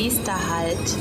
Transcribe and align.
Nächster 0.00 0.48
Halt. 0.48 0.96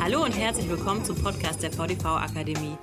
Hallo 0.00 0.24
und 0.24 0.36
herzlich 0.36 0.68
willkommen 0.68 1.04
zum 1.04 1.14
Podcast 1.22 1.62
der 1.62 1.70
VDV 1.70 2.04
Akademie. 2.06 2.76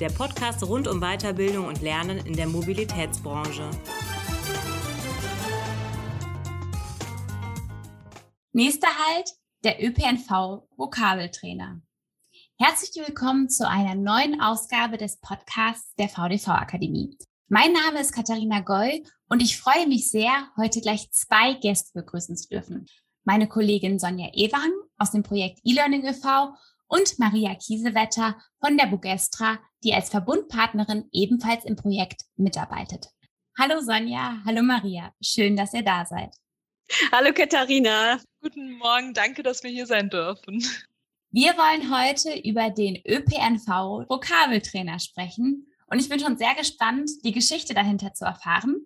Der 0.00 0.08
Podcast 0.08 0.66
rund 0.66 0.88
um 0.88 0.98
Weiterbildung 0.98 1.66
und 1.66 1.82
Lernen 1.82 2.24
in 2.24 2.32
der 2.32 2.46
Mobilitätsbranche. 2.46 3.68
Nächster 8.54 8.88
Halt, 8.88 9.30
der 9.64 9.84
ÖPNV 9.84 10.66
Vokabeltrainer. 10.78 11.82
Herzlich 12.58 13.06
willkommen 13.06 13.50
zu 13.50 13.68
einer 13.68 13.96
neuen 13.96 14.40
Ausgabe 14.40 14.96
des 14.96 15.20
Podcasts 15.20 15.94
der 15.96 16.08
VDV 16.08 16.48
Akademie. 16.48 17.18
Mein 17.54 17.74
Name 17.74 18.00
ist 18.00 18.14
Katharina 18.14 18.60
Goll 18.60 19.02
und 19.28 19.42
ich 19.42 19.58
freue 19.58 19.86
mich 19.86 20.10
sehr, 20.10 20.48
heute 20.56 20.80
gleich 20.80 21.10
zwei 21.10 21.52
Gäste 21.52 21.90
begrüßen 21.92 22.34
zu 22.34 22.48
dürfen. 22.48 22.86
Meine 23.24 23.46
Kollegin 23.46 23.98
Sonja 23.98 24.30
Ewang 24.32 24.72
aus 24.96 25.10
dem 25.10 25.22
Projekt 25.22 25.60
eLearning 25.62 26.02
e.V. 26.02 26.54
und 26.88 27.18
Maria 27.18 27.54
Kiesewetter 27.54 28.40
von 28.58 28.78
der 28.78 28.86
Bugestra, 28.86 29.58
die 29.84 29.92
als 29.92 30.08
Verbundpartnerin 30.08 31.10
ebenfalls 31.12 31.66
im 31.66 31.76
Projekt 31.76 32.22
mitarbeitet. 32.36 33.08
Hallo 33.58 33.82
Sonja, 33.82 34.38
hallo 34.46 34.62
Maria, 34.62 35.12
schön, 35.20 35.54
dass 35.54 35.74
ihr 35.74 35.84
da 35.84 36.06
seid. 36.06 36.34
Hallo 37.12 37.34
Katharina. 37.34 38.18
Guten 38.40 38.78
Morgen, 38.78 39.12
danke, 39.12 39.42
dass 39.42 39.62
wir 39.62 39.70
hier 39.70 39.86
sein 39.86 40.08
dürfen. 40.08 40.64
Wir 41.30 41.52
wollen 41.58 41.94
heute 41.94 42.34
über 42.48 42.70
den 42.70 42.96
ÖPNV 43.06 44.08
Vokabeltrainer 44.08 44.98
sprechen 44.98 45.66
und 45.92 45.98
ich 45.98 46.08
bin 46.08 46.18
schon 46.18 46.38
sehr 46.38 46.54
gespannt, 46.54 47.10
die 47.22 47.32
Geschichte 47.32 47.74
dahinter 47.74 48.14
zu 48.14 48.24
erfahren. 48.24 48.76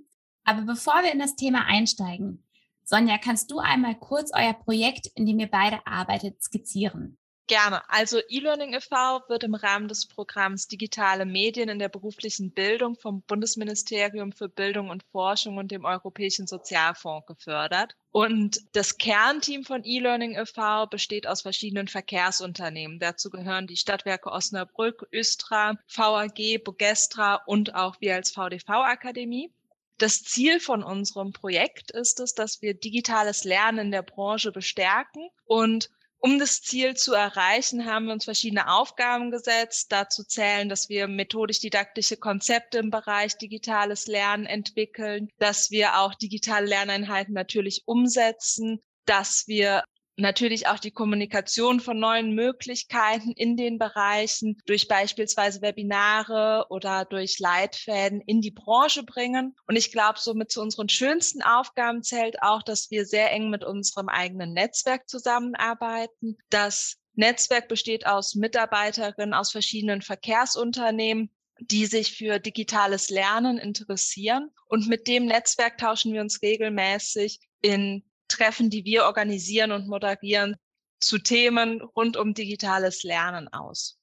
Aber 0.42 0.62
bevor 0.62 1.04
wir 1.04 1.12
in 1.12 1.20
das 1.20 1.36
Thema 1.36 1.64
einsteigen, 1.66 2.44
Sonja, 2.82 3.16
kannst 3.16 3.52
du 3.52 3.60
einmal 3.60 3.94
kurz 3.94 4.32
euer 4.34 4.54
Projekt, 4.54 5.06
in 5.14 5.24
dem 5.24 5.38
ihr 5.38 5.48
beide 5.48 5.86
arbeitet, 5.86 6.42
skizzieren? 6.42 7.16
Gerne. 7.48 7.88
Also 7.88 8.18
eLearning 8.28 8.74
e.V. 8.74 9.22
wird 9.28 9.44
im 9.44 9.54
Rahmen 9.54 9.86
des 9.86 10.06
Programms 10.06 10.66
Digitale 10.66 11.24
Medien 11.24 11.68
in 11.68 11.78
der 11.78 11.88
beruflichen 11.88 12.52
Bildung 12.52 12.96
vom 12.96 13.22
Bundesministerium 13.22 14.32
für 14.32 14.48
Bildung 14.48 14.90
und 14.90 15.04
Forschung 15.12 15.56
und 15.56 15.70
dem 15.70 15.84
Europäischen 15.84 16.48
Sozialfonds 16.48 17.24
gefördert. 17.26 17.94
Und 18.10 18.60
das 18.72 18.98
Kernteam 18.98 19.62
von 19.62 19.84
eLearning 19.84 20.34
e.V. 20.34 20.86
besteht 20.86 21.28
aus 21.28 21.42
verschiedenen 21.42 21.86
Verkehrsunternehmen. 21.86 22.98
Dazu 22.98 23.30
gehören 23.30 23.68
die 23.68 23.76
Stadtwerke 23.76 24.32
Osnabrück, 24.32 25.06
Östra, 25.12 25.78
VAG, 25.86 26.64
Bogestra 26.64 27.42
und 27.46 27.76
auch 27.76 28.00
wir 28.00 28.16
als 28.16 28.32
VDV-Akademie. 28.32 29.52
Das 29.98 30.24
Ziel 30.24 30.58
von 30.58 30.82
unserem 30.82 31.32
Projekt 31.32 31.92
ist 31.92 32.18
es, 32.18 32.34
dass 32.34 32.60
wir 32.60 32.74
digitales 32.74 33.44
Lernen 33.44 33.78
in 33.78 33.90
der 33.92 34.02
Branche 34.02 34.50
bestärken 34.50 35.28
und 35.44 35.90
um 36.26 36.40
das 36.40 36.60
Ziel 36.60 36.96
zu 36.96 37.14
erreichen, 37.14 37.86
haben 37.86 38.06
wir 38.06 38.12
uns 38.12 38.24
verschiedene 38.24 38.68
Aufgaben 38.68 39.30
gesetzt. 39.30 39.92
Dazu 39.92 40.24
zählen, 40.24 40.68
dass 40.68 40.88
wir 40.88 41.06
methodisch-didaktische 41.06 42.16
Konzepte 42.16 42.78
im 42.78 42.90
Bereich 42.90 43.38
digitales 43.38 44.08
Lernen 44.08 44.44
entwickeln, 44.44 45.28
dass 45.38 45.70
wir 45.70 46.00
auch 46.00 46.16
digitale 46.16 46.66
Lerneinheiten 46.66 47.32
natürlich 47.32 47.82
umsetzen, 47.86 48.82
dass 49.04 49.46
wir 49.46 49.84
natürlich 50.16 50.66
auch 50.66 50.78
die 50.78 50.90
Kommunikation 50.90 51.80
von 51.80 51.98
neuen 51.98 52.34
Möglichkeiten 52.34 53.32
in 53.32 53.56
den 53.56 53.78
Bereichen 53.78 54.58
durch 54.66 54.88
beispielsweise 54.88 55.60
Webinare 55.60 56.66
oder 56.70 57.04
durch 57.04 57.38
Leitfäden 57.38 58.20
in 58.22 58.40
die 58.40 58.50
Branche 58.50 59.02
bringen. 59.02 59.54
Und 59.66 59.76
ich 59.76 59.92
glaube, 59.92 60.18
somit 60.18 60.50
zu 60.50 60.62
unseren 60.62 60.88
schönsten 60.88 61.42
Aufgaben 61.42 62.02
zählt 62.02 62.42
auch, 62.42 62.62
dass 62.62 62.90
wir 62.90 63.04
sehr 63.04 63.30
eng 63.32 63.50
mit 63.50 63.64
unserem 63.64 64.08
eigenen 64.08 64.52
Netzwerk 64.52 65.08
zusammenarbeiten. 65.08 66.38
Das 66.50 66.96
Netzwerk 67.14 67.68
besteht 67.68 68.06
aus 68.06 68.34
Mitarbeiterinnen 68.34 69.34
aus 69.34 69.52
verschiedenen 69.52 70.02
Verkehrsunternehmen, 70.02 71.30
die 71.60 71.86
sich 71.86 72.16
für 72.16 72.38
digitales 72.38 73.10
Lernen 73.10 73.58
interessieren. 73.58 74.50
Und 74.66 74.88
mit 74.88 75.08
dem 75.08 75.26
Netzwerk 75.26 75.78
tauschen 75.78 76.12
wir 76.12 76.20
uns 76.20 76.42
regelmäßig 76.42 77.40
in 77.62 78.02
Treffen, 78.28 78.70
die 78.70 78.84
wir 78.84 79.04
organisieren 79.04 79.72
und 79.72 79.88
moderieren, 79.88 80.56
zu 81.00 81.18
Themen 81.18 81.80
rund 81.80 82.16
um 82.16 82.34
digitales 82.34 83.02
Lernen 83.02 83.48
aus. 83.48 83.98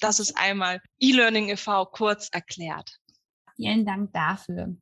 Das 0.00 0.20
ist 0.20 0.36
einmal 0.36 0.80
eLearning 1.00 1.48
e.V. 1.48 1.86
kurz 1.86 2.28
erklärt. 2.30 2.98
Vielen 3.56 3.86
Dank 3.86 4.12
dafür. 4.12 4.76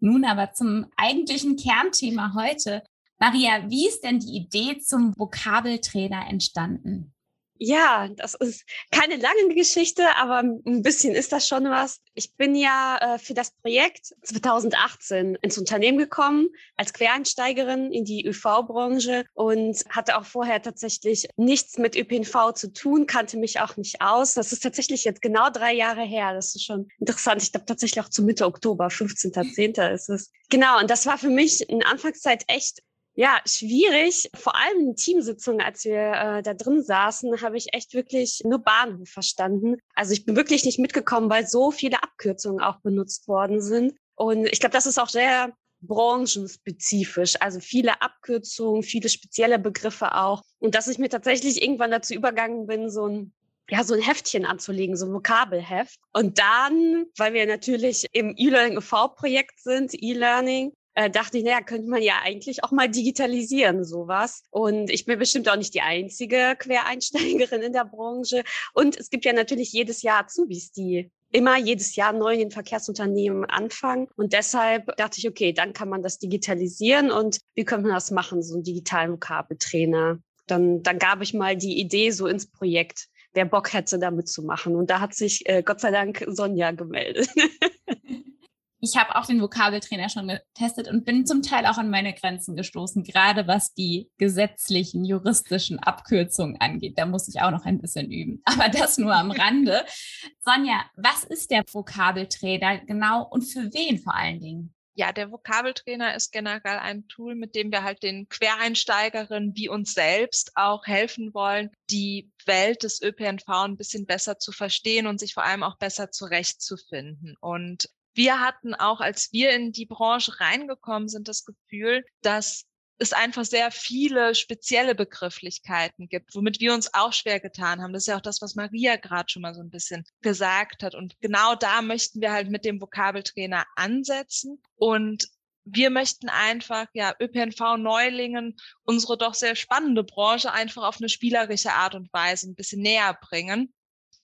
Nun 0.00 0.24
aber 0.24 0.52
zum 0.52 0.86
eigentlichen 0.96 1.56
Kernthema 1.56 2.34
heute. 2.34 2.82
Maria, 3.18 3.68
wie 3.68 3.86
ist 3.86 4.02
denn 4.02 4.18
die 4.18 4.36
Idee 4.36 4.78
zum 4.78 5.14
Vokabeltrainer 5.18 6.26
entstanden? 6.28 7.14
Ja, 7.62 8.08
das 8.16 8.32
ist 8.36 8.64
keine 8.90 9.16
lange 9.16 9.54
Geschichte, 9.54 10.02
aber 10.16 10.38
ein 10.38 10.82
bisschen 10.82 11.14
ist 11.14 11.30
das 11.30 11.46
schon 11.46 11.64
was. 11.64 12.00
Ich 12.14 12.34
bin 12.34 12.54
ja 12.54 12.96
äh, 12.96 13.18
für 13.18 13.34
das 13.34 13.50
Projekt 13.50 14.14
2018 14.22 15.36
ins 15.42 15.58
Unternehmen 15.58 15.98
gekommen 15.98 16.48
als 16.78 16.94
Quereinsteigerin 16.94 17.92
in 17.92 18.06
die 18.06 18.24
ÖV-Branche 18.26 19.26
und 19.34 19.76
hatte 19.90 20.16
auch 20.16 20.24
vorher 20.24 20.62
tatsächlich 20.62 21.28
nichts 21.36 21.76
mit 21.76 21.96
ÖPNV 21.96 22.54
zu 22.54 22.72
tun, 22.72 23.06
kannte 23.06 23.36
mich 23.36 23.60
auch 23.60 23.76
nicht 23.76 24.00
aus. 24.00 24.32
Das 24.32 24.54
ist 24.54 24.62
tatsächlich 24.62 25.04
jetzt 25.04 25.20
genau 25.20 25.50
drei 25.50 25.74
Jahre 25.74 26.02
her. 26.02 26.32
Das 26.32 26.54
ist 26.54 26.64
schon 26.64 26.88
interessant. 26.98 27.42
Ich 27.42 27.52
glaube 27.52 27.66
tatsächlich 27.66 28.02
auch 28.02 28.08
zu 28.08 28.22
Mitte 28.22 28.46
Oktober, 28.46 28.86
15.10. 28.86 29.92
ist 29.92 30.08
es. 30.08 30.32
Genau, 30.48 30.80
und 30.80 30.88
das 30.88 31.04
war 31.04 31.18
für 31.18 31.28
mich 31.28 31.68
in 31.68 31.82
Anfangszeit 31.84 32.42
echt 32.46 32.82
ja, 33.20 33.38
schwierig. 33.44 34.30
Vor 34.34 34.56
allem 34.56 34.80
in 34.80 34.96
Teamsitzungen, 34.96 35.60
als 35.60 35.84
wir 35.84 36.12
äh, 36.12 36.42
da 36.42 36.54
drin 36.54 36.82
saßen, 36.82 37.42
habe 37.42 37.58
ich 37.58 37.74
echt 37.74 37.92
wirklich 37.92 38.40
nur 38.46 38.60
Bahnhof 38.60 39.10
verstanden. 39.10 39.76
Also 39.94 40.14
ich 40.14 40.24
bin 40.24 40.36
wirklich 40.36 40.64
nicht 40.64 40.78
mitgekommen, 40.78 41.28
weil 41.28 41.46
so 41.46 41.70
viele 41.70 42.02
Abkürzungen 42.02 42.62
auch 42.62 42.80
benutzt 42.80 43.28
worden 43.28 43.60
sind. 43.60 43.92
Und 44.14 44.46
ich 44.46 44.58
glaube, 44.58 44.72
das 44.72 44.86
ist 44.86 44.98
auch 44.98 45.10
sehr 45.10 45.52
branchenspezifisch. 45.82 47.34
Also 47.40 47.60
viele 47.60 48.00
Abkürzungen, 48.00 48.82
viele 48.82 49.10
spezielle 49.10 49.58
Begriffe 49.58 50.14
auch. 50.14 50.40
Und 50.58 50.74
dass 50.74 50.88
ich 50.88 50.96
mir 50.96 51.10
tatsächlich 51.10 51.60
irgendwann 51.60 51.90
dazu 51.90 52.14
übergangen 52.14 52.66
bin, 52.66 52.88
so 52.88 53.06
ein 53.06 53.34
ja, 53.68 53.84
so 53.84 53.94
ein 53.94 54.00
Heftchen 54.00 54.46
anzulegen, 54.46 54.96
so 54.96 55.06
ein 55.06 55.12
Vokabelheft. 55.12 55.96
Und 56.12 56.40
dann, 56.40 57.04
weil 57.16 57.34
wir 57.34 57.46
natürlich 57.46 58.06
im 58.12 58.34
E-Learning 58.36 58.78
e.V.-Projekt 58.78 59.60
sind, 59.60 59.92
E-Learning, 59.94 60.72
äh, 60.94 61.10
dachte 61.10 61.38
ich, 61.38 61.44
naja, 61.44 61.60
könnte 61.60 61.88
man 61.88 62.02
ja 62.02 62.14
eigentlich 62.22 62.64
auch 62.64 62.72
mal 62.72 62.88
digitalisieren, 62.88 63.84
sowas. 63.84 64.42
Und 64.50 64.90
ich 64.90 65.04
bin 65.04 65.18
bestimmt 65.18 65.48
auch 65.48 65.56
nicht 65.56 65.74
die 65.74 65.80
einzige 65.82 66.56
Quereinsteigerin 66.58 67.62
in 67.62 67.72
der 67.72 67.84
Branche. 67.84 68.42
Und 68.74 68.98
es 68.98 69.10
gibt 69.10 69.24
ja 69.24 69.32
natürlich 69.32 69.72
jedes 69.72 70.02
Jahr 70.02 70.24
Azubis, 70.24 70.72
die 70.72 71.10
immer 71.32 71.58
jedes 71.58 71.94
Jahr 71.94 72.12
neu 72.12 72.34
in 72.34 72.40
den 72.40 72.50
Verkehrsunternehmen 72.50 73.44
anfangen. 73.44 74.08
Und 74.16 74.32
deshalb 74.32 74.96
dachte 74.96 75.18
ich, 75.18 75.28
okay, 75.28 75.52
dann 75.52 75.72
kann 75.72 75.88
man 75.88 76.02
das 76.02 76.18
digitalisieren 76.18 77.10
und 77.10 77.38
wie 77.54 77.64
könnte 77.64 77.86
man 77.86 77.94
das 77.94 78.10
machen, 78.10 78.42
so 78.42 78.54
einen 78.54 78.64
digitalen 78.64 79.12
Vokabeltrainer. 79.12 80.18
Dann, 80.46 80.82
dann 80.82 80.98
gab 80.98 81.22
ich 81.22 81.32
mal 81.32 81.56
die 81.56 81.78
Idee 81.78 82.10
so 82.10 82.26
ins 82.26 82.50
Projekt, 82.50 83.06
wer 83.32 83.44
Bock 83.44 83.72
hätte, 83.72 84.00
da 84.00 84.10
mitzumachen. 84.10 84.74
Und 84.74 84.90
da 84.90 85.00
hat 85.00 85.14
sich 85.14 85.48
äh, 85.48 85.62
Gott 85.62 85.80
sei 85.80 85.92
Dank 85.92 86.24
Sonja 86.26 86.72
gemeldet. 86.72 87.28
ich 88.80 88.96
habe 88.96 89.16
auch 89.16 89.26
den 89.26 89.40
Vokabeltrainer 89.40 90.08
schon 90.08 90.28
getestet 90.28 90.88
und 90.88 91.04
bin 91.04 91.26
zum 91.26 91.42
Teil 91.42 91.66
auch 91.66 91.76
an 91.76 91.90
meine 91.90 92.14
Grenzen 92.14 92.56
gestoßen, 92.56 93.04
gerade 93.04 93.46
was 93.46 93.74
die 93.74 94.10
gesetzlichen, 94.18 95.04
juristischen 95.04 95.78
Abkürzungen 95.78 96.60
angeht. 96.60 96.98
Da 96.98 97.06
muss 97.06 97.28
ich 97.28 97.42
auch 97.42 97.50
noch 97.50 97.64
ein 97.64 97.80
bisschen 97.80 98.10
üben. 98.10 98.42
Aber 98.44 98.68
das 98.68 98.98
nur 98.98 99.14
am 99.14 99.30
Rande. 99.30 99.84
Sonja, 100.40 100.84
was 100.96 101.24
ist 101.24 101.50
der 101.50 101.64
Vokabeltrainer 101.70 102.78
genau 102.86 103.26
und 103.28 103.42
für 103.42 103.72
wen 103.72 103.98
vor 103.98 104.14
allen 104.14 104.40
Dingen? 104.40 104.74
Ja, 104.94 105.12
der 105.12 105.30
Vokabeltrainer 105.30 106.14
ist 106.14 106.32
generell 106.32 106.78
ein 106.78 107.06
Tool, 107.08 107.34
mit 107.34 107.54
dem 107.54 107.70
wir 107.70 107.84
halt 107.84 108.02
den 108.02 108.28
Quereinsteigerinnen 108.28 109.54
wie 109.54 109.68
uns 109.68 109.94
selbst 109.94 110.52
auch 110.56 110.84
helfen 110.86 111.32
wollen, 111.32 111.70
die 111.90 112.30
Welt 112.44 112.82
des 112.82 113.00
ÖPNV 113.00 113.48
ein 113.48 113.76
bisschen 113.76 114.04
besser 114.04 114.38
zu 114.38 114.52
verstehen 114.52 115.06
und 115.06 115.20
sich 115.20 115.32
vor 115.32 115.44
allem 115.44 115.62
auch 115.62 115.78
besser 115.78 116.10
zurechtzufinden. 116.10 117.36
Und 117.40 117.88
wir 118.14 118.40
hatten 118.40 118.74
auch, 118.74 119.00
als 119.00 119.32
wir 119.32 119.50
in 119.50 119.72
die 119.72 119.86
Branche 119.86 120.40
reingekommen 120.40 121.08
sind, 121.08 121.28
das 121.28 121.44
Gefühl, 121.44 122.04
dass 122.22 122.64
es 123.00 123.14
einfach 123.14 123.44
sehr 123.46 123.70
viele 123.70 124.34
spezielle 124.34 124.94
Begrifflichkeiten 124.94 126.08
gibt, 126.08 126.34
womit 126.34 126.60
wir 126.60 126.74
uns 126.74 126.92
auch 126.92 127.14
schwer 127.14 127.40
getan 127.40 127.80
haben. 127.80 127.94
Das 127.94 128.02
ist 128.02 128.08
ja 128.08 128.16
auch 128.16 128.20
das, 128.20 128.42
was 128.42 128.54
Maria 128.56 128.96
gerade 128.96 129.30
schon 129.30 129.42
mal 129.42 129.54
so 129.54 129.62
ein 129.62 129.70
bisschen 129.70 130.04
gesagt 130.20 130.82
hat. 130.82 130.94
Und 130.94 131.18
genau 131.20 131.54
da 131.54 131.80
möchten 131.80 132.20
wir 132.20 132.30
halt 132.30 132.50
mit 132.50 132.66
dem 132.66 132.80
Vokabeltrainer 132.80 133.64
ansetzen. 133.74 134.62
Und 134.76 135.28
wir 135.64 135.88
möchten 135.88 136.28
einfach, 136.28 136.88
ja, 136.92 137.14
ÖPNV-Neulingen 137.18 138.56
unsere 138.82 139.16
doch 139.16 139.34
sehr 139.34 139.56
spannende 139.56 140.04
Branche 140.04 140.52
einfach 140.52 140.82
auf 140.82 140.98
eine 140.98 141.08
spielerische 141.08 141.72
Art 141.72 141.94
und 141.94 142.12
Weise 142.12 142.50
ein 142.50 142.54
bisschen 142.54 142.82
näher 142.82 143.16
bringen. 143.18 143.72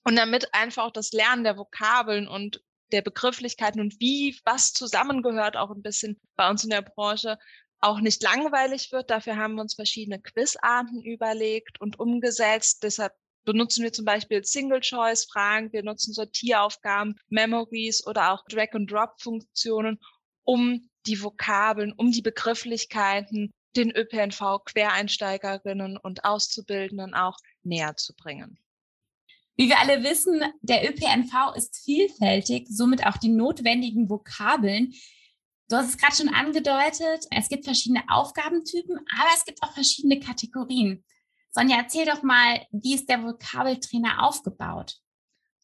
Und 0.03 0.15
damit 0.15 0.53
einfach 0.53 0.85
auch 0.85 0.91
das 0.91 1.11
Lernen 1.13 1.43
der 1.43 1.57
Vokabeln 1.57 2.27
und 2.27 2.61
der 2.91 3.01
Begrifflichkeiten 3.01 3.81
und 3.81 3.99
wie 3.99 4.39
was 4.45 4.73
zusammengehört 4.73 5.57
auch 5.57 5.71
ein 5.71 5.81
bisschen 5.81 6.19
bei 6.35 6.49
uns 6.49 6.63
in 6.63 6.69
der 6.69 6.81
Branche 6.81 7.37
auch 7.79 7.99
nicht 7.99 8.23
langweilig 8.23 8.91
wird. 8.91 9.09
Dafür 9.09 9.37
haben 9.37 9.55
wir 9.55 9.61
uns 9.61 9.75
verschiedene 9.75 10.21
Quizarten 10.21 11.01
überlegt 11.03 11.79
und 11.79 11.99
umgesetzt. 11.99 12.83
Deshalb 12.83 13.13
benutzen 13.45 13.83
wir 13.83 13.93
zum 13.93 14.05
Beispiel 14.05 14.43
Single-Choice-Fragen, 14.43 15.71
wir 15.71 15.83
nutzen 15.83 16.13
Sortieraufgaben, 16.13 17.15
Memories 17.29 18.05
oder 18.05 18.33
auch 18.33 18.43
Drag-and-Drop-Funktionen, 18.49 19.99
um 20.43 20.89
die 21.05 21.21
Vokabeln, 21.21 21.93
um 21.93 22.11
die 22.11 22.21
Begrifflichkeiten 22.21 23.53
den 23.75 23.95
ÖPNV-Quereinsteigerinnen 23.95 25.97
und 25.97 26.25
Auszubildenden 26.25 27.13
auch 27.13 27.37
näher 27.63 27.95
zu 27.95 28.13
bringen. 28.15 28.57
Wie 29.57 29.69
wir 29.69 29.79
alle 29.79 30.03
wissen, 30.03 30.39
der 30.61 30.87
ÖPNV 30.87 31.55
ist 31.55 31.83
vielfältig, 31.83 32.67
somit 32.69 33.05
auch 33.05 33.17
die 33.17 33.29
notwendigen 33.29 34.07
Vokabeln. 34.07 34.93
Du 35.67 35.75
hast 35.75 35.89
es 35.89 35.97
gerade 35.97 36.15
schon 36.15 36.29
angedeutet, 36.29 37.25
es 37.31 37.49
gibt 37.49 37.65
verschiedene 37.65 38.03
Aufgabentypen, 38.07 38.97
aber 38.97 39.29
es 39.35 39.45
gibt 39.45 39.61
auch 39.63 39.73
verschiedene 39.73 40.19
Kategorien. 40.19 41.03
Sonja, 41.49 41.77
erzähl 41.77 42.05
doch 42.05 42.21
mal, 42.21 42.67
wie 42.71 42.93
ist 42.93 43.09
der 43.09 43.23
Vokabeltrainer 43.23 44.23
aufgebaut? 44.23 44.97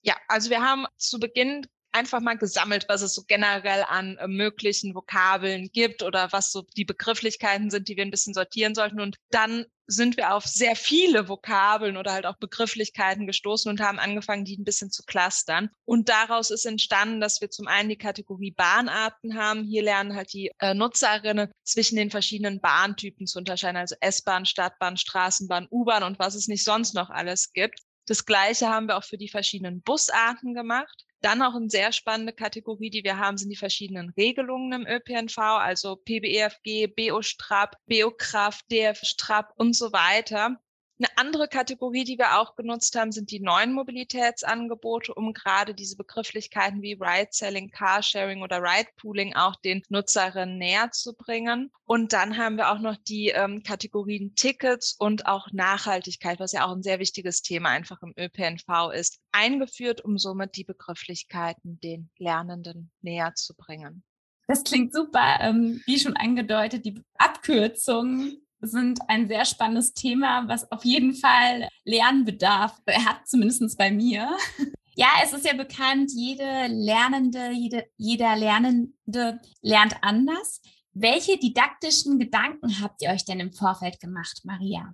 Ja, 0.01 0.17
also 0.27 0.49
wir 0.49 0.61
haben 0.61 0.87
zu 0.97 1.19
Beginn 1.19 1.67
einfach 1.93 2.21
mal 2.21 2.37
gesammelt, 2.37 2.85
was 2.89 3.01
es 3.01 3.15
so 3.15 3.23
generell 3.27 3.83
an 3.87 4.17
äh, 4.17 4.27
möglichen 4.27 4.95
Vokabeln 4.95 5.69
gibt 5.71 6.03
oder 6.03 6.31
was 6.31 6.51
so 6.51 6.63
die 6.75 6.85
Begrifflichkeiten 6.85 7.69
sind, 7.69 7.87
die 7.87 7.95
wir 7.95 8.03
ein 8.03 8.11
bisschen 8.11 8.33
sortieren 8.33 8.75
sollten. 8.75 8.99
Und 8.99 9.17
dann 9.29 9.65
sind 9.87 10.17
wir 10.17 10.33
auf 10.33 10.45
sehr 10.45 10.75
viele 10.75 11.27
Vokabeln 11.27 11.97
oder 11.97 12.13
halt 12.13 12.25
auch 12.25 12.37
Begrifflichkeiten 12.37 13.27
gestoßen 13.27 13.69
und 13.69 13.81
haben 13.81 13.99
angefangen, 13.99 14.45
die 14.45 14.57
ein 14.57 14.63
bisschen 14.63 14.91
zu 14.91 15.03
clustern. 15.03 15.69
Und 15.85 16.09
daraus 16.09 16.51
ist 16.51 16.65
entstanden, 16.65 17.19
dass 17.19 17.41
wir 17.41 17.49
zum 17.49 17.67
einen 17.67 17.89
die 17.89 17.97
Kategorie 17.97 18.51
Bahnarten 18.51 19.37
haben. 19.37 19.63
Hier 19.63 19.83
lernen 19.83 20.15
halt 20.15 20.33
die 20.33 20.51
äh, 20.59 20.73
Nutzerinnen 20.73 21.51
zwischen 21.63 21.97
den 21.97 22.11
verschiedenen 22.11 22.61
Bahntypen 22.61 23.27
zu 23.27 23.39
unterscheiden, 23.39 23.77
also 23.77 23.95
S-Bahn, 23.99 24.45
Stadtbahn, 24.45 24.97
Straßenbahn, 24.97 25.67
U-Bahn 25.69 26.03
und 26.03 26.19
was 26.19 26.35
es 26.35 26.47
nicht 26.47 26.63
sonst 26.63 26.93
noch 26.93 27.09
alles 27.09 27.51
gibt. 27.53 27.79
Das 28.05 28.25
Gleiche 28.25 28.69
haben 28.69 28.87
wir 28.87 28.97
auch 28.97 29.03
für 29.03 29.17
die 29.17 29.29
verschiedenen 29.29 29.81
Busarten 29.81 30.53
gemacht. 30.53 31.05
Dann 31.23 31.41
auch 31.41 31.55
eine 31.55 31.69
sehr 31.69 31.93
spannende 31.93 32.33
Kategorie, 32.33 32.89
die 32.89 33.05
wir 33.05 33.17
haben, 33.17 33.37
sind 33.37 33.49
die 33.49 33.55
verschiedenen 33.55 34.09
Regelungen 34.09 34.73
im 34.73 34.85
ÖPNV, 34.85 35.37
also 35.37 35.95
PBEFG, 35.95 36.87
BO-Strap, 36.87 37.77
BO-Kraft, 37.87 38.69
DF-Strap 38.69 39.53
und 39.55 39.73
so 39.73 39.93
weiter. 39.93 40.57
Eine 41.03 41.17
andere 41.17 41.49
Kategorie, 41.49 42.05
die 42.05 42.17
wir 42.17 42.39
auch 42.39 42.55
genutzt 42.55 42.97
haben, 42.97 43.11
sind 43.11 43.29
die 43.29 43.41
neuen 43.41 43.73
Mobilitätsangebote, 43.73 45.13
um 45.13 45.33
gerade 45.33 45.75
diese 45.75 45.97
Begrifflichkeiten 45.97 46.81
wie 46.81 46.93
Ride-Selling, 46.93 47.71
Carsharing 47.71 48.41
oder 48.41 48.61
Ride-Pooling 48.61 49.35
auch 49.35 49.57
den 49.57 49.83
Nutzerinnen 49.89 50.57
näher 50.57 50.91
zu 50.91 51.13
bringen. 51.13 51.71
Und 51.83 52.13
dann 52.13 52.37
haben 52.37 52.55
wir 52.55 52.71
auch 52.71 52.79
noch 52.79 52.95
die 52.95 53.29
ähm, 53.29 53.63
Kategorien 53.63 54.33
Tickets 54.35 54.95
und 54.97 55.25
auch 55.25 55.49
Nachhaltigkeit, 55.51 56.39
was 56.39 56.53
ja 56.53 56.65
auch 56.65 56.71
ein 56.71 56.83
sehr 56.83 56.99
wichtiges 56.99 57.41
Thema 57.41 57.67
einfach 57.71 58.01
im 58.01 58.13
ÖPNV 58.17 58.93
ist, 58.93 59.19
eingeführt, 59.33 60.05
um 60.05 60.17
somit 60.17 60.55
die 60.55 60.63
Begrifflichkeiten 60.63 61.81
den 61.81 62.11
Lernenden 62.17 62.93
näher 63.01 63.35
zu 63.35 63.55
bringen. 63.55 64.05
Das 64.47 64.63
klingt 64.63 64.93
super. 64.93 65.37
Ähm, 65.41 65.81
wie 65.85 65.99
schon 65.99 66.15
angedeutet, 66.15 66.85
die 66.85 67.01
Abkürzungen 67.17 68.42
sind 68.63 68.99
ein 69.07 69.27
sehr 69.27 69.45
spannendes 69.45 69.93
Thema, 69.93 70.47
was 70.47 70.71
auf 70.71 70.85
jeden 70.85 71.13
Fall 71.13 71.67
Lernbedarf 71.83 72.81
hat, 72.87 73.27
zumindest 73.27 73.77
bei 73.77 73.91
mir. 73.91 74.29
Ja, 74.95 75.07
es 75.23 75.33
ist 75.33 75.43
ja 75.43 75.53
bekannt, 75.53 76.11
jede 76.13 76.67
Lernende, 76.67 77.49
jede, 77.49 77.87
jeder 77.97 78.35
Lernende 78.35 79.39
lernt 79.63 79.95
anders. 80.03 80.61
Welche 80.93 81.39
didaktischen 81.39 82.19
Gedanken 82.19 82.79
habt 82.79 83.01
ihr 83.01 83.09
euch 83.09 83.25
denn 83.25 83.39
im 83.39 83.51
Vorfeld 83.51 83.99
gemacht, 83.99 84.41
Maria? 84.43 84.93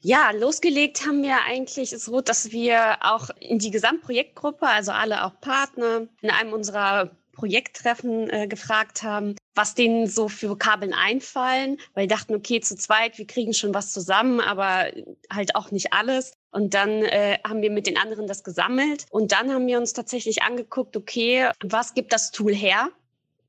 Ja, 0.00 0.30
losgelegt 0.30 1.06
haben 1.06 1.22
wir 1.22 1.42
eigentlich 1.42 1.90
so, 1.90 2.22
dass 2.22 2.52
wir 2.52 2.96
auch 3.00 3.28
in 3.40 3.58
die 3.58 3.70
Gesamtprojektgruppe, 3.70 4.66
also 4.66 4.92
alle 4.92 5.24
auch 5.24 5.38
Partner, 5.40 6.08
in 6.22 6.30
einem 6.30 6.54
unserer 6.54 7.10
Projekttreffen 7.32 8.30
äh, 8.30 8.46
gefragt 8.46 9.02
haben, 9.02 9.34
was 9.54 9.74
denen 9.74 10.06
so 10.06 10.28
für 10.28 10.50
Vokabeln 10.50 10.92
einfallen, 10.92 11.78
weil 11.94 12.06
die 12.06 12.14
dachten, 12.14 12.34
okay, 12.34 12.60
zu 12.60 12.76
zweit, 12.76 13.18
wir 13.18 13.26
kriegen 13.26 13.54
schon 13.54 13.74
was 13.74 13.92
zusammen, 13.92 14.40
aber 14.40 14.90
halt 15.30 15.54
auch 15.54 15.70
nicht 15.70 15.92
alles. 15.92 16.32
Und 16.50 16.74
dann 16.74 17.02
äh, 17.02 17.38
haben 17.46 17.62
wir 17.62 17.70
mit 17.70 17.86
den 17.86 17.96
anderen 17.96 18.26
das 18.26 18.44
gesammelt 18.44 19.06
und 19.10 19.32
dann 19.32 19.52
haben 19.52 19.66
wir 19.66 19.78
uns 19.78 19.92
tatsächlich 19.92 20.42
angeguckt, 20.42 20.96
okay, 20.96 21.50
was 21.62 21.94
gibt 21.94 22.12
das 22.12 22.30
Tool 22.30 22.54
her? 22.54 22.90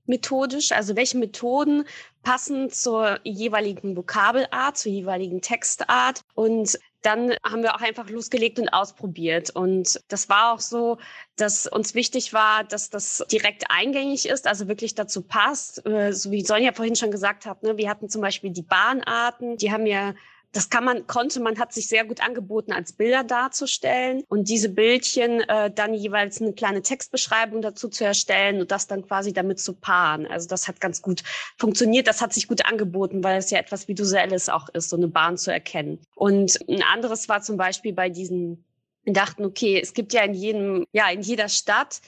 methodisch, 0.08 0.72
also 0.72 0.96
welche 0.96 1.18
Methoden 1.18 1.86
passen 2.24 2.70
zur 2.70 3.20
jeweiligen 3.24 3.96
Vokabelart, 3.96 4.78
zur 4.78 4.92
jeweiligen 4.92 5.42
Textart 5.42 6.22
und 6.34 6.78
dann 7.06 7.36
haben 7.44 7.62
wir 7.62 7.76
auch 7.76 7.82
einfach 7.82 8.10
losgelegt 8.10 8.60
und 8.60 8.70
ausprobiert. 8.70 9.52
Und 9.52 10.02
das 10.08 10.28
war 10.30 10.54
auch 10.54 10.60
so, 10.60 10.98
dass 11.36 11.68
uns 11.68 11.94
wichtig 11.94 12.34
war, 12.34 12.64
dass 12.64 12.90
das 12.90 13.24
direkt 13.32 13.66
eingängig 13.70 14.28
ist, 14.28 14.48
also 14.48 14.68
wirklich 14.68 14.96
dazu 14.96 15.22
passt. 15.22 15.86
Äh, 15.86 16.14
so 16.14 16.32
wie 16.32 16.44
Sonja 16.44 16.74
vorhin 16.74 16.96
schon 16.96 17.12
gesagt 17.12 17.46
hat, 17.46 17.64
ne, 17.64 17.78
wir 17.78 17.90
hatten 17.90 18.10
zum 18.10 18.22
Beispiel 18.22 18.52
die 18.52 18.64
Bahnarten, 18.64 19.58
die 19.58 19.72
haben 19.72 19.86
ja 19.86 20.14
das 20.56 20.70
kann 20.70 20.86
man, 20.86 21.06
konnte 21.06 21.40
man, 21.42 21.60
hat 21.60 21.74
sich 21.74 21.88
sehr 21.88 22.06
gut 22.06 22.22
angeboten, 22.22 22.72
als 22.72 22.94
Bilder 22.94 23.24
darzustellen 23.24 24.24
und 24.30 24.50
diese 24.50 24.70
Bildchen 24.70 25.42
äh, 25.42 25.70
dann 25.70 25.94
jeweils 25.94 26.42
eine 26.42 26.54
kleine 26.54 26.82
Textbeschreibung 26.82 27.62
dazu 27.62 27.90
zu 27.90 28.06
erstellen 28.06 28.62
und 28.62 28.72
das 28.72 28.88
dann 28.88 29.06
quasi 29.06 29.34
damit 29.34 29.60
zu 29.60 29.74
paaren. 29.74 30.26
Also 30.26 30.48
das 30.48 30.68
hat 30.68 30.82
ganz 30.82 31.02
gut 31.02 31.24
funktioniert, 31.58 32.08
das 32.08 32.22
hat 32.22 32.34
sich 32.34 32.48
gut 32.48 32.66
angeboten, 32.66 33.24
weil 33.24 33.38
es 33.38 33.50
ja 33.50 33.60
etwas 33.60 33.88
Visuelles 33.88 34.50
auch 34.50 34.70
ist, 34.70 34.90
so 34.90 34.96
eine 34.96 35.08
Bahn 35.08 35.38
zu 35.38 35.52
erkennen. 35.52 36.00
Und 36.16 36.58
ein 36.70 36.84
anderes 36.84 37.30
war 37.30 37.42
zum 37.42 37.58
Beispiel 37.58 37.94
bei 37.94 38.10
diesen 38.10 38.65
dachten, 39.14 39.46
okay, 39.46 39.80
es 39.82 39.94
gibt 39.94 40.14
ja 40.14 40.24
in 40.24 40.34
jedem, 40.34 40.86
ja, 40.92 41.10
in 41.10 41.22
jeder 41.22 41.50
Stadt 41.50 42.02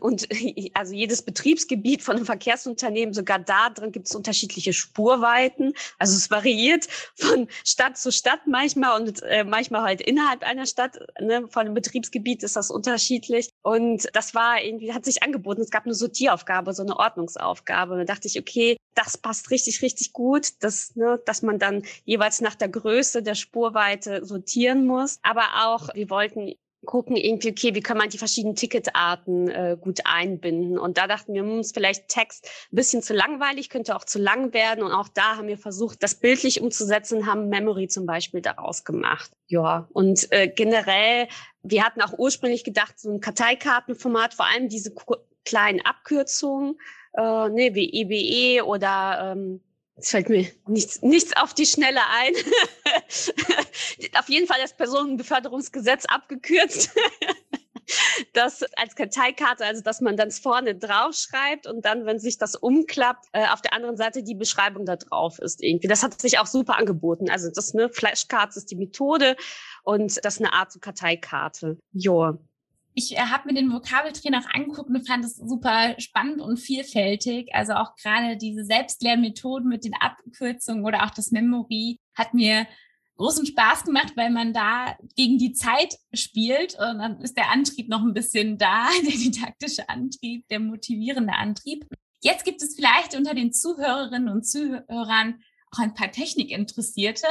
und 0.00 0.28
also 0.74 0.94
jedes 0.94 1.22
Betriebsgebiet 1.22 2.02
von 2.02 2.16
einem 2.16 2.26
Verkehrsunternehmen, 2.26 3.12
sogar 3.14 3.38
da 3.38 3.70
drin 3.70 3.92
gibt 3.92 4.06
es 4.06 4.14
unterschiedliche 4.14 4.72
Spurweiten. 4.72 5.74
Also 5.98 6.16
es 6.16 6.30
variiert 6.30 6.88
von 7.14 7.48
Stadt 7.64 7.98
zu 7.98 8.10
Stadt 8.10 8.40
manchmal 8.46 9.00
und 9.00 9.22
äh, 9.22 9.44
manchmal 9.44 9.82
halt 9.82 10.00
innerhalb 10.00 10.42
einer 10.42 10.66
Stadt, 10.66 10.98
ne, 11.20 11.46
von 11.48 11.66
einem 11.66 11.74
Betriebsgebiet 11.74 12.42
ist 12.42 12.56
das 12.56 12.70
unterschiedlich. 12.70 13.50
Und 13.68 14.08
das 14.14 14.34
war 14.34 14.62
irgendwie, 14.62 14.94
hat 14.94 15.04
sich 15.04 15.22
angeboten. 15.22 15.60
Es 15.60 15.70
gab 15.70 15.84
eine 15.84 15.92
Sortieraufgabe, 15.92 16.72
so 16.72 16.82
eine 16.82 16.96
Ordnungsaufgabe. 16.96 17.92
Und 17.92 17.98
da 17.98 18.04
dachte 18.06 18.26
ich, 18.26 18.40
okay, 18.40 18.78
das 18.94 19.18
passt 19.18 19.50
richtig, 19.50 19.82
richtig 19.82 20.14
gut, 20.14 20.62
dass, 20.62 20.96
ne, 20.96 21.20
dass 21.26 21.42
man 21.42 21.58
dann 21.58 21.82
jeweils 22.06 22.40
nach 22.40 22.54
der 22.54 22.70
Größe 22.70 23.22
der 23.22 23.34
Spurweite 23.34 24.24
sortieren 24.24 24.86
muss. 24.86 25.18
Aber 25.22 25.42
auch, 25.66 25.94
wir 25.94 26.08
wollten 26.08 26.54
gucken 26.84 27.16
irgendwie, 27.16 27.50
okay, 27.50 27.74
wie 27.74 27.80
kann 27.80 27.98
man 27.98 28.08
die 28.08 28.18
verschiedenen 28.18 28.54
Ticketarten 28.54 29.48
äh, 29.48 29.76
gut 29.80 30.00
einbinden. 30.04 30.78
Und 30.78 30.96
da 30.96 31.06
dachten 31.06 31.34
wir, 31.34 31.42
hm, 31.42 31.60
ist 31.60 31.74
vielleicht 31.74 32.08
Text 32.08 32.48
ein 32.72 32.76
bisschen 32.76 33.02
zu 33.02 33.14
langweilig, 33.14 33.68
könnte 33.68 33.96
auch 33.96 34.04
zu 34.04 34.18
lang 34.18 34.52
werden. 34.52 34.84
Und 34.84 34.92
auch 34.92 35.08
da 35.08 35.36
haben 35.36 35.48
wir 35.48 35.58
versucht, 35.58 36.02
das 36.02 36.14
bildlich 36.14 36.60
umzusetzen, 36.60 37.26
haben 37.26 37.48
Memory 37.48 37.88
zum 37.88 38.06
Beispiel 38.06 38.40
daraus 38.40 38.84
gemacht. 38.84 39.30
Ja, 39.48 39.88
und 39.92 40.30
äh, 40.30 40.48
generell, 40.48 41.28
wir 41.62 41.84
hatten 41.84 42.00
auch 42.00 42.16
ursprünglich 42.16 42.64
gedacht, 42.64 42.98
so 42.98 43.10
ein 43.10 43.20
Karteikartenformat, 43.20 44.34
vor 44.34 44.46
allem 44.46 44.68
diese 44.68 44.92
kleinen 45.44 45.80
Abkürzungen, 45.80 46.78
äh, 47.14 47.48
ne, 47.48 47.74
wie 47.74 47.92
EBE 47.92 48.58
e 48.58 48.62
oder 48.62 49.32
ähm, 49.32 49.60
es 49.98 50.10
fällt 50.10 50.28
mir 50.28 50.46
nichts, 50.66 51.02
nichts 51.02 51.36
auf 51.36 51.54
die 51.54 51.66
Schnelle 51.66 52.00
ein. 52.10 52.32
auf 54.18 54.28
jeden 54.28 54.46
Fall 54.46 54.58
das 54.60 54.76
Personenbeförderungsgesetz 54.76 56.04
abgekürzt. 56.06 56.90
das 58.32 58.62
als 58.76 58.94
Karteikarte, 58.94 59.64
also 59.64 59.82
dass 59.82 60.00
man 60.00 60.16
dann 60.16 60.30
vorne 60.30 60.74
draufschreibt 60.76 61.66
und 61.66 61.84
dann, 61.84 62.06
wenn 62.06 62.18
sich 62.18 62.38
das 62.38 62.54
umklappt, 62.54 63.26
äh, 63.32 63.48
auf 63.48 63.62
der 63.62 63.72
anderen 63.72 63.96
Seite 63.96 64.22
die 64.22 64.34
Beschreibung 64.34 64.84
da 64.84 64.96
drauf 64.96 65.38
ist 65.38 65.62
irgendwie. 65.62 65.88
Das 65.88 66.02
hat 66.02 66.20
sich 66.20 66.38
auch 66.38 66.46
super 66.46 66.76
angeboten. 66.76 67.30
Also 67.30 67.50
das 67.52 67.74
ne 67.74 67.88
Flashcards 67.88 68.56
ist 68.56 68.70
die 68.70 68.76
Methode 68.76 69.36
und 69.82 70.24
das 70.24 70.34
ist 70.34 70.40
eine 70.40 70.52
Art 70.52 70.80
Karteikarte. 70.80 71.78
Jo 71.92 72.38
ich 72.94 73.16
äh, 73.16 73.20
habe 73.20 73.48
mir 73.48 73.54
den 73.54 73.72
Vokabeltrainer 73.72 74.40
auch 74.40 74.54
angeguckt 74.54 74.90
und 74.90 75.06
fand 75.06 75.24
es 75.24 75.36
super 75.36 75.94
spannend 75.98 76.40
und 76.40 76.58
vielfältig. 76.58 77.54
Also 77.54 77.74
auch 77.74 77.94
gerade 77.96 78.36
diese 78.36 78.64
Selbstlernmethoden 78.64 79.68
mit 79.68 79.84
den 79.84 79.94
Abkürzungen 79.94 80.84
oder 80.84 81.04
auch 81.04 81.10
das 81.10 81.30
Memory 81.30 82.00
hat 82.14 82.34
mir 82.34 82.66
großen 83.18 83.46
Spaß 83.46 83.84
gemacht, 83.84 84.12
weil 84.16 84.30
man 84.30 84.52
da 84.52 84.96
gegen 85.16 85.38
die 85.38 85.52
Zeit 85.52 85.98
spielt 86.14 86.74
und 86.74 86.98
dann 86.98 87.20
ist 87.20 87.36
der 87.36 87.50
Antrieb 87.50 87.88
noch 87.88 88.02
ein 88.02 88.14
bisschen 88.14 88.58
da, 88.58 88.88
der 89.04 89.16
didaktische 89.16 89.88
Antrieb, 89.88 90.46
der 90.48 90.60
motivierende 90.60 91.34
Antrieb. 91.34 91.86
Jetzt 92.22 92.44
gibt 92.44 92.62
es 92.62 92.74
vielleicht 92.74 93.14
unter 93.16 93.34
den 93.34 93.52
Zuhörerinnen 93.52 94.28
und 94.28 94.46
Zuhörern 94.46 95.42
auch 95.70 95.78
ein 95.78 95.94
paar 95.94 96.10
Technikinteressierte 96.10 97.26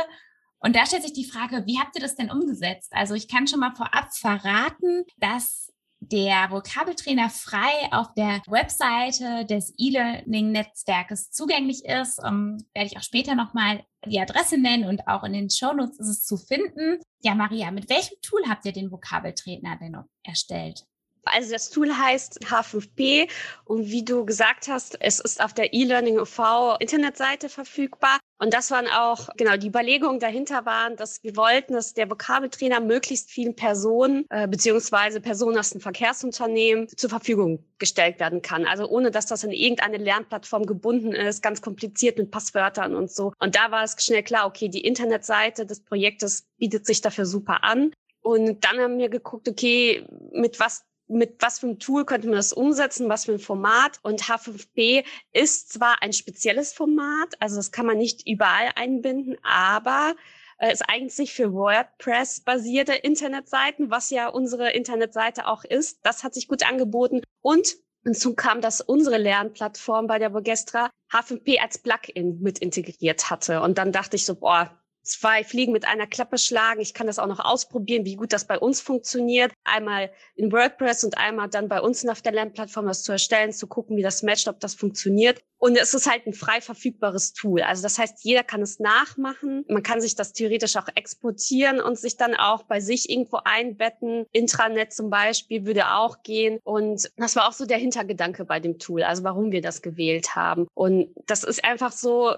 und 0.60 0.76
da 0.76 0.86
stellt 0.86 1.04
sich 1.04 1.14
die 1.14 1.30
Frage, 1.30 1.66
wie 1.66 1.80
habt 1.80 1.96
ihr 1.96 2.02
das 2.02 2.16
denn 2.16 2.32
umgesetzt? 2.32 2.92
Also 2.92 3.14
ich 3.14 3.28
kann 3.28 3.48
schon 3.48 3.60
mal 3.60 3.76
vorab 3.76 4.14
verraten, 4.16 5.06
dass 5.18 5.72
der 6.00 6.52
Vokabeltrainer 6.52 7.30
frei 7.30 7.92
auf 7.92 8.14
der 8.14 8.42
Webseite 8.48 9.46
des 9.46 9.74
E-Learning-Netzwerkes 9.78 11.32
zugänglich 11.32 11.86
ist. 11.86 12.20
Um, 12.20 12.58
werde 12.74 12.88
ich 12.88 12.98
auch 12.98 13.04
später 13.04 13.36
nochmal 13.36 13.84
die 14.06 14.20
Adresse 14.20 14.58
nennen 14.58 14.86
und 14.86 15.08
auch 15.08 15.24
in 15.24 15.34
den 15.34 15.50
Shownotes 15.50 16.00
ist 16.00 16.08
es 16.08 16.26
zu 16.26 16.38
finden. 16.38 17.00
Ja, 17.22 17.36
Maria, 17.36 17.72
mit 17.72 17.90
welchem 17.90 18.16
Tool 18.22 18.42
habt 18.48 18.66
ihr 18.66 18.74
den 18.74 18.92
Vokabeltrainer 18.92 19.78
denn 19.78 19.98
erstellt? 20.24 20.84
Also 21.24 21.52
das 21.52 21.70
Tool 21.70 21.96
heißt 21.96 22.40
H5P 22.46 23.30
und 23.66 23.88
wie 23.88 24.04
du 24.04 24.26
gesagt 24.26 24.68
hast, 24.68 24.98
es 25.02 25.20
ist 25.20 25.44
auf 25.44 25.54
der 25.54 25.74
E-Learning 25.74 26.20
UV 26.20 26.78
Internetseite 26.80 27.50
verfügbar. 27.50 28.20
Und 28.40 28.54
das 28.54 28.70
waren 28.70 28.88
auch, 28.88 29.30
genau, 29.36 29.58
die 29.58 29.68
Überlegungen 29.68 30.20
dahinter 30.20 30.66
waren, 30.66 30.96
dass 30.96 31.24
wir 31.24 31.36
wollten, 31.36 31.74
dass 31.74 31.96
der 31.96 32.10
Vokabeltrainer 32.10 32.80
möglichst 32.80 33.32
vielen 33.32 33.56
Personen 33.56 34.26
äh, 34.30 34.48
beziehungsweise 34.48 35.22
Personen 35.22 35.58
aus 35.58 35.72
dem 35.72 35.82
Verkehrsunternehmen 35.82 36.88
zur 36.88 37.10
Verfügung 37.10 37.66
gestellt 37.80 38.20
werden 38.20 38.44
kann. 38.44 38.66
Also 38.66 38.88
ohne, 38.88 39.10
dass 39.10 39.26
das 39.26 39.44
in 39.44 39.52
irgendeine 39.52 39.98
Lernplattform 39.98 40.68
gebunden 40.68 41.14
ist, 41.14 41.42
ganz 41.42 41.62
kompliziert 41.62 42.20
mit 42.20 42.30
Passwörtern 42.30 42.96
und 42.96 43.12
so. 43.12 43.34
Und 43.40 43.56
da 43.56 43.72
war 43.72 43.84
es 43.84 43.96
schnell 44.00 44.24
klar, 44.24 44.46
okay, 44.46 44.70
die 44.70 44.86
Internetseite 44.86 45.66
des 45.66 45.84
Projektes 45.84 46.46
bietet 46.58 46.86
sich 46.86 47.02
dafür 47.02 47.26
super 47.26 47.64
an. 47.64 47.92
Und 48.22 48.66
dann 48.66 48.78
haben 48.78 48.98
wir 48.98 49.10
geguckt, 49.10 49.48
okay, 49.48 50.06
mit 50.34 50.60
was 50.60 50.84
mit 51.08 51.42
was 51.42 51.60
für 51.60 51.68
einem 51.68 51.80
Tool 51.80 52.06
könnte 52.06 52.28
man 52.28 52.36
das 52.36 52.54
umsetzen, 52.54 53.10
was 53.10 53.26
für 53.26 53.34
ein 53.34 53.40
Format. 53.40 54.00
Und 54.04 54.24
H5P 54.24 55.06
ist 55.34 55.74
zwar 55.74 56.02
ein 56.02 56.14
spezielles 56.14 56.74
Format, 56.74 57.36
also 57.40 57.56
das 57.56 57.72
kann 57.72 57.86
man 57.86 57.98
nicht 57.98 58.28
überall 58.28 58.72
einbinden, 58.76 59.38
aber 59.44 60.16
äh, 60.58 60.72
es 60.72 60.82
eignet 60.82 61.12
sich 61.12 61.34
für 61.34 61.54
WordPress-basierte 61.54 62.94
Internetseiten, 62.94 63.90
was 63.90 64.10
ja 64.10 64.28
unsere 64.28 64.72
Internetseite 64.72 65.48
auch 65.48 65.64
ist. 65.64 66.00
Das 66.04 66.24
hat 66.24 66.34
sich 66.34 66.48
gut 66.48 66.68
angeboten. 66.68 67.22
Und 67.42 67.78
Hinzu 68.08 68.36
kam, 68.36 68.62
dass 68.62 68.80
unsere 68.80 69.18
Lernplattform 69.18 70.08
bei 70.08 70.18
der 70.18 70.34
Vogestra 70.34 70.90
H5P 71.12 71.60
als 71.60 71.78
Plugin 71.78 72.40
mit 72.40 72.60
integriert 72.60 73.30
hatte. 73.30 73.62
Und 73.62 73.78
dann 73.78 73.92
dachte 73.92 74.16
ich 74.16 74.24
so, 74.24 74.36
boah, 74.36 74.72
zwei 75.08 75.44
Fliegen 75.44 75.72
mit 75.72 75.88
einer 75.88 76.08
Klappe 76.08 76.38
schlagen. 76.38 76.82
Ich 76.82 76.94
kann 76.94 77.08
das 77.08 77.20
auch 77.20 77.28
noch 77.28 77.40
ausprobieren, 77.40 78.06
wie 78.06 78.16
gut 78.16 78.34
das 78.34 78.46
bei 78.46 78.60
uns 78.60 78.82
funktioniert. 78.82 79.52
Einmal 79.64 80.12
in 80.36 80.52
WordPress 80.52 81.04
und 81.04 81.18
einmal 81.18 81.50
dann 81.50 81.70
bei 81.70 81.82
uns 81.82 82.08
auf 82.08 82.22
der 82.22 82.34
Lernplattform 82.34 82.86
das 82.86 83.04
zu 83.04 83.12
erstellen, 83.12 83.52
zu 83.52 83.68
gucken, 83.68 83.98
wie 83.98 84.04
das 84.04 84.24
matcht, 84.24 84.48
ob 84.48 84.60
das 84.60 84.76
funktioniert. 84.76 85.42
Und 85.60 85.76
es 85.76 85.94
ist 85.94 86.10
halt 86.10 86.28
ein 86.28 86.34
frei 86.34 86.62
verfügbares 86.62 87.34
Tool. 87.34 87.62
Also 87.62 87.82
das 87.82 87.98
heißt, 87.98 88.24
jeder 88.24 88.44
kann 88.44 88.62
es 88.62 88.80
nachmachen. 88.80 89.66
Man 89.68 89.82
kann 89.82 90.02
sich 90.02 90.16
das 90.16 90.34
theoretisch 90.34 90.76
auch 90.78 90.88
exportieren 90.94 91.82
und 91.82 91.98
sich 91.98 92.16
dann 92.16 92.36
auch 92.36 92.64
bei 92.64 92.80
sich 92.80 93.10
irgendwo 93.10 93.40
einbetten. 93.44 94.26
Intranet 94.32 94.94
zum 94.94 95.10
Beispiel 95.10 95.66
würde 95.66 95.92
auch 95.94 96.22
gehen. 96.22 96.60
Und 96.64 97.10
das 97.18 97.36
war 97.36 97.48
auch 97.48 97.54
so 97.54 97.66
der 97.66 97.78
Hintergedanke 97.78 98.46
bei 98.46 98.60
dem 98.60 98.78
Tool, 98.78 99.02
also 99.02 99.24
warum 99.24 99.52
wir 99.52 99.62
das 99.62 99.82
gewählt 99.82 100.36
haben. 100.36 100.68
Und 100.76 101.10
das 101.26 101.44
ist 101.44 101.64
einfach 101.64 101.92
so, 101.92 102.36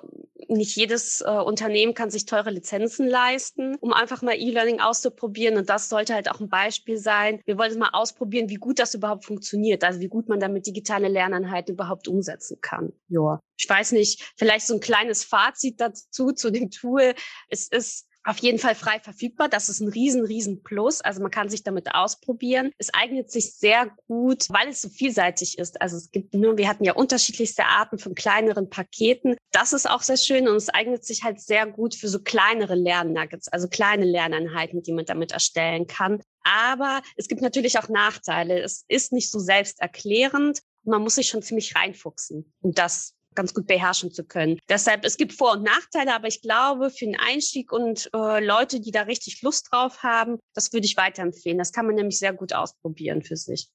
nicht 0.58 0.76
jedes 0.76 1.22
äh, 1.22 1.30
Unternehmen 1.30 1.94
kann 1.94 2.10
sich 2.10 2.26
teure 2.26 2.50
Lizenzen 2.50 3.08
leisten, 3.08 3.76
um 3.76 3.94
einfach 3.94 4.22
mal 4.22 4.36
E-Learning 4.36 4.80
auszuprobieren. 4.80 5.58
Und 5.58 5.70
das 5.70 5.90
sollte 5.90 6.14
halt 6.14 6.30
auch 6.30 6.40
ein 6.40 6.50
Beispiel 6.50 6.98
sein. 6.98 7.42
Wir 7.46 7.58
wollten 7.58 7.80
mal 7.80 7.92
ausprobieren, 7.94 8.50
wie 8.50 8.56
gut 8.56 8.80
das 8.80 8.94
überhaupt 8.94 9.26
funktioniert, 9.26 9.84
also 9.84 10.00
wie 10.00 10.08
gut 10.08 10.28
man 10.28 10.40
damit 10.40 10.66
digitale 10.66 11.08
Lerneinheiten 11.08 11.76
überhaupt 11.76 12.08
umsetzen 12.08 12.60
kann. 12.62 12.92
Ja, 13.08 13.40
ich 13.58 13.70
weiß 13.70 13.92
nicht, 13.92 14.34
vielleicht 14.36 14.66
so 14.66 14.74
ein 14.74 14.80
kleines 14.80 15.24
Fazit 15.24 15.80
dazu 15.80 16.32
zu 16.32 16.50
dem 16.50 16.72
Tool. 16.72 17.14
Es 17.50 17.68
ist 17.68 18.09
auf 18.24 18.38
jeden 18.40 18.60
Fall 18.60 18.76
frei 18.76 19.00
verfügbar. 19.00 19.50
Das 19.50 19.70
ist 19.70 19.80
ein 19.80 19.88
riesen, 19.88 20.26
riesen 20.26 20.64
Plus. 20.64 21.02
Also 21.02 21.22
man 21.22 21.32
kann 21.32 21.50
sich 21.50 21.64
damit 21.64 21.94
ausprobieren. 21.94 22.72
Es 22.78 22.94
eignet 22.94 23.32
sich 23.32 23.54
sehr 23.54 23.90
gut, 24.08 24.48
weil 24.50 24.70
es 24.70 24.82
so 24.82 24.90
vielseitig 24.90 25.58
ist. 25.58 25.82
Also 25.82 25.98
es 25.98 26.12
gibt 26.12 26.34
nur, 26.34 26.58
wir 26.58 26.68
hatten 26.68 26.84
ja 26.84 26.94
unterschiedlichste 26.94 27.66
Arten 27.66 27.98
von 27.98 28.16
kleineren 28.16 28.70
Paketen. 28.70 29.36
Das 29.52 29.74
ist 29.74 29.90
auch 29.90 30.02
sehr 30.02 30.18
schön 30.18 30.48
und 30.48 30.56
es 30.56 30.70
eignet 30.70 31.06
sich 31.06 31.24
halt 31.24 31.40
sehr 31.40 31.66
gut 31.66 31.96
für 31.96 32.08
so 32.08 32.20
kleinere 32.20 32.76
Lernnuggets, 32.76 33.48
also 33.48 33.68
kleine 33.68 34.06
Lerneinheiten, 34.06 34.84
die 34.84 34.94
man 34.94 35.06
damit 35.06 35.32
erstellen 35.32 35.88
kann. 35.88 36.22
Aber 36.44 37.02
es 37.16 37.28
gibt 37.28 37.42
natürlich 37.42 37.80
auch 37.80 37.90
Nachteile. 37.90 38.62
Es 38.62 38.86
ist 38.88 39.12
nicht 39.12 39.32
so 39.32 39.40
selbsterklärend. 39.40 40.62
Man 40.84 41.02
muss 41.02 41.16
sich 41.16 41.28
schon 41.28 41.42
ziemlich 41.42 41.76
reinfuchsen. 41.76 42.54
Und 42.62 42.78
das 42.78 43.16
ganz 43.40 43.54
gut 43.54 43.68
beherrschen 43.68 44.12
zu 44.12 44.26
können. 44.26 44.60
Deshalb, 44.68 45.06
es 45.06 45.16
gibt 45.16 45.32
Vor- 45.32 45.54
und 45.54 45.64
Nachteile, 45.64 46.14
aber 46.14 46.28
ich 46.28 46.42
glaube, 46.42 46.90
für 46.90 47.06
den 47.06 47.18
Einstieg 47.18 47.72
und 47.72 48.10
äh, 48.14 48.46
Leute, 48.46 48.82
die 48.82 48.92
da 48.92 49.04
richtig 49.04 49.42
Lust 49.42 49.70
drauf 49.72 50.04
haben, 50.04 50.40
das 50.54 50.74
würde 50.74 50.86
ich 50.86 50.98
weiterempfehlen. 50.98 51.58
Das 51.58 51.72
kann 51.72 51.86
man 51.86 51.96
nämlich 51.96 52.20
sehr 52.20 52.34
gut 52.34 52.52
ausprobieren 52.52 53.22
für 53.22 53.38
sich. 53.38 53.70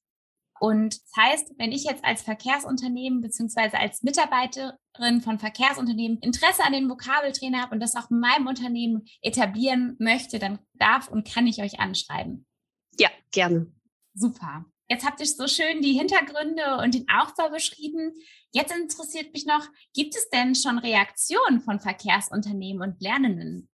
Und 0.61 1.01
das 1.01 1.25
heißt, 1.25 1.53
wenn 1.57 1.73
ich 1.73 1.85
jetzt 1.85 2.05
als 2.05 2.21
Verkehrsunternehmen 2.21 3.23
beziehungsweise 3.23 3.79
als 3.79 4.03
Mitarbeiterin 4.03 5.23
von 5.23 5.39
Verkehrsunternehmen 5.39 6.19
Interesse 6.19 6.63
an 6.63 6.75
den 6.75 6.91
Vokabeltrainer 6.91 7.63
habe 7.63 7.75
und 7.75 7.81
das 7.81 7.97
auch 7.97 8.11
in 8.11 8.21
meinem 8.21 8.47
Unternehmen 8.47 9.07
etablieren 9.23 9.97
möchte, 9.99 10.39
dann 10.39 10.59
darf 10.75 11.09
und 11.09 11.27
kann 11.27 11.47
ich 11.47 11.63
euch 11.63 11.81
anschreiben. 11.81 12.45
Ja, 12.99 13.09
gerne. 13.33 13.73
Super. 14.13 14.67
Jetzt 14.89 15.07
habt 15.07 15.21
ihr 15.21 15.27
so 15.27 15.47
schön 15.47 15.81
die 15.81 15.99
Hintergründe 15.99 16.77
und 16.83 16.95
den 16.95 17.07
Aufbau 17.09 17.49
beschrieben. 17.49 18.13
Jetzt 18.51 18.75
interessiert 18.75 19.33
mich 19.33 19.47
noch, 19.47 19.67
gibt 19.95 20.15
es 20.15 20.29
denn 20.29 20.55
schon 20.55 20.79
Reaktionen 20.79 21.61
von 21.61 21.81
Verkehrsunternehmen 21.81 22.83
und 22.83 23.01
Lernenden? 23.01 23.69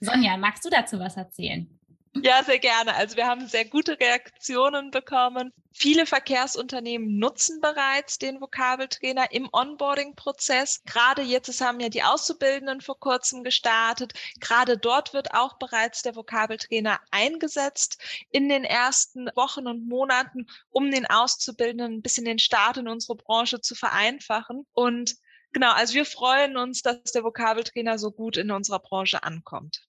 Sonja, 0.00 0.36
magst 0.36 0.64
du 0.64 0.70
dazu 0.70 0.98
was 0.98 1.16
erzählen? 1.16 1.75
Ja, 2.22 2.42
sehr 2.44 2.58
gerne. 2.58 2.94
Also 2.94 3.16
wir 3.16 3.26
haben 3.26 3.46
sehr 3.46 3.64
gute 3.64 3.98
Reaktionen 3.98 4.90
bekommen. 4.90 5.52
Viele 5.72 6.06
Verkehrsunternehmen 6.06 7.18
nutzen 7.18 7.60
bereits 7.60 8.18
den 8.18 8.40
Vokabeltrainer 8.40 9.30
im 9.32 9.48
Onboarding-Prozess. 9.52 10.82
Gerade 10.84 11.22
jetzt 11.22 11.60
haben 11.60 11.80
ja 11.80 11.88
die 11.88 12.02
Auszubildenden 12.02 12.80
vor 12.80 12.98
kurzem 12.98 13.44
gestartet. 13.44 14.14
Gerade 14.40 14.78
dort 14.78 15.12
wird 15.12 15.34
auch 15.34 15.58
bereits 15.58 16.02
der 16.02 16.16
Vokabeltrainer 16.16 17.00
eingesetzt 17.10 18.02
in 18.30 18.48
den 18.48 18.64
ersten 18.64 19.28
Wochen 19.34 19.66
und 19.66 19.86
Monaten, 19.86 20.46
um 20.70 20.90
den 20.90 21.06
Auszubildenden 21.06 21.94
ein 21.94 22.02
bisschen 22.02 22.24
den 22.24 22.38
Start 22.38 22.78
in 22.78 22.88
unsere 22.88 23.16
Branche 23.16 23.60
zu 23.60 23.74
vereinfachen. 23.74 24.66
Und 24.72 25.16
genau, 25.52 25.72
also 25.72 25.94
wir 25.94 26.06
freuen 26.06 26.56
uns, 26.56 26.82
dass 26.82 27.12
der 27.12 27.24
Vokabeltrainer 27.24 27.98
so 27.98 28.10
gut 28.10 28.36
in 28.36 28.50
unserer 28.50 28.78
Branche 28.78 29.22
ankommt. 29.22 29.86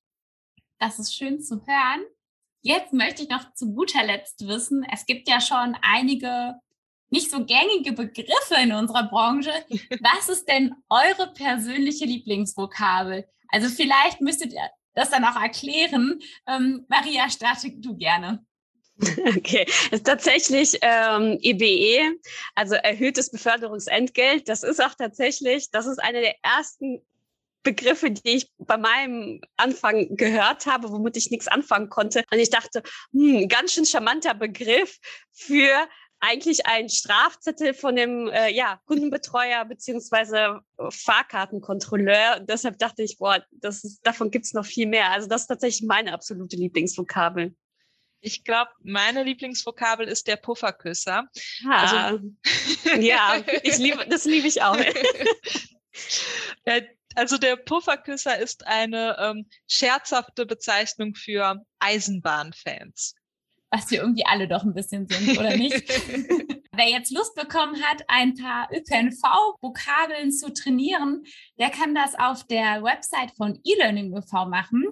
Das 0.79 1.00
ist 1.00 1.15
schön 1.15 1.41
zu 1.41 1.65
hören. 1.65 2.05
Jetzt 2.67 2.91
möchte 2.91 3.24
ich 3.24 3.29
noch 3.29 3.53
zu 3.53 3.74
guter 3.74 4.03
Letzt 4.03 4.45
wissen, 4.45 4.86
es 4.91 5.05
gibt 5.05 5.29
ja 5.29 5.39
schon 5.39 5.77
einige 5.81 6.55
nicht 7.09 7.31
so 7.31 7.45
gängige 7.45 7.93
Begriffe 7.93 8.55
in 8.62 8.74
unserer 8.74 9.07
Branche. 9.07 9.53
Was 10.01 10.27
ist 10.27 10.50
denn 10.50 10.75
eure 10.89 11.31
persönliche 11.33 12.03
Lieblingsvokabel? 12.03 13.25
Also 13.47 13.69
vielleicht 13.69 14.19
müsstet 14.19 14.51
ihr 14.51 14.69
das 14.95 15.12
dann 15.12 15.24
auch 15.24 15.41
erklären. 15.41 16.19
Ähm, 16.45 16.86
Maria, 16.89 17.29
starte 17.29 17.71
du 17.71 17.95
gerne. 17.95 18.45
Okay, 19.00 19.65
ist 19.91 20.05
tatsächlich 20.05 20.77
ähm, 20.81 21.38
EBE, 21.41 21.63
e, 21.63 22.19
also 22.53 22.75
erhöhtes 22.75 23.31
Beförderungsentgelt. 23.31 24.50
Das 24.50 24.63
ist 24.63 24.83
auch 24.83 24.95
tatsächlich, 24.95 25.71
das 25.71 25.86
ist 25.86 26.00
eine 26.00 26.19
der 26.19 26.36
ersten 26.43 27.01
Begriffe, 27.67 28.12
die 28.12 28.38
ich 28.38 28.50
bei 28.59 28.77
meinem 28.77 29.41
Anfang 29.57 30.15
gehört 30.15 30.67
habe, 30.67 30.89
womit 30.89 31.17
ich 31.17 31.31
nichts 31.31 31.50
anfangen 31.50 31.89
konnte. 31.89 32.24
Und 32.31 32.39
ich 32.39 32.50
dachte, 32.50 32.81
hm, 33.12 33.50
ganz 33.50 33.74
schön 33.74 33.86
charmanter 33.86 34.33
Begriff 34.33 34.97
für 35.33 35.86
eigentlich 36.21 36.65
ein 36.65 36.88
Strafzettel 36.88 37.74
von 37.74 37.97
dem 37.97 38.29
äh, 38.29 38.50
ja, 38.53 38.79
Kundenbetreuer 38.86 39.65
beziehungsweise 39.65 40.62
Fahrkartenkontrolleur. 40.89 42.39
deshalb 42.39 42.79
dachte 42.79 43.03
ich, 43.03 43.17
boah, 43.17 43.43
das 43.51 43.83
ist, 43.83 44.00
davon 44.01 44.31
gibt's 44.31 44.53
noch 44.53 44.65
viel 44.65 44.88
mehr. 44.88 45.12
Also 45.12 45.27
das 45.27 45.41
ist 45.41 45.47
tatsächlich 45.47 45.86
meine 45.86 46.13
absolute 46.13 46.55
Lieblingsvokabel. 46.55 47.53
Ich 48.21 48.45
glaube, 48.45 48.71
meine 48.81 49.24
Lieblingsvokabel 49.24 50.07
ist 50.07 50.25
der 50.27 50.38
Pufferküsser. 50.38 51.27
Ah, 51.67 52.07
also, 52.07 52.31
ja, 52.97 53.43
ich 53.63 53.77
liebe, 53.77 54.07
das 54.07 54.24
liebe 54.24 54.47
ich 54.47 54.62
auch. 54.62 54.77
also 57.17 57.38
der 57.38 57.55
Pufferküsser 57.55 58.38
ist 58.38 58.67
eine 58.67 59.17
ähm, 59.19 59.47
scherzhafte 59.67 60.45
Bezeichnung 60.45 61.15
für 61.15 61.65
Eisenbahnfans. 61.79 63.15
Was 63.71 63.89
wir 63.89 64.01
irgendwie 64.01 64.25
alle 64.25 64.47
doch 64.47 64.63
ein 64.63 64.75
bisschen 64.75 65.07
sind, 65.07 65.36
oder 65.38 65.57
nicht? 65.57 65.74
Wer 66.71 66.89
jetzt 66.89 67.12
Lust 67.12 67.33
bekommen 67.33 67.81
hat, 67.83 68.03
ein 68.07 68.36
paar 68.36 68.69
ÖPNV-Vokabeln 68.71 70.31
zu 70.31 70.53
trainieren, 70.53 71.24
der 71.57 71.71
kann 71.71 71.95
das 71.95 72.13
auf 72.13 72.45
der 72.45 72.83
Website 72.83 73.31
von 73.36 73.59
eLearning 73.65 74.15
e.V. 74.15 74.45
machen. 74.45 74.83